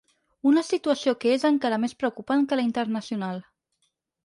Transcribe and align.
Una 0.51 0.61
situació 0.69 1.13
que 1.25 1.33
és 1.35 1.45
encara 1.51 1.79
més 1.85 1.95
preocupant 2.01 2.49
que 2.49 2.59
la 2.61 2.67
internacional. 2.71 3.41